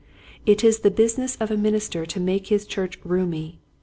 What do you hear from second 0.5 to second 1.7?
is the business of a